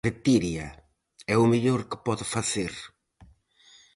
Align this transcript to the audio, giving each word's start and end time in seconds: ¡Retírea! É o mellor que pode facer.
¡Retírea! 0.09 0.67
É 1.33 1.35
o 1.43 1.49
mellor 1.53 1.81
que 1.89 1.97
pode 2.07 2.25
facer. 2.35 2.73